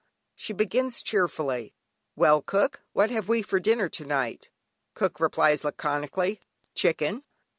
[0.33, 1.75] She begins cheerfully:
[2.15, 4.49] "Well cook, what have we for dinner to night?"
[4.95, 6.41] Cook replies laconically,
[6.73, 7.23] "Chicken."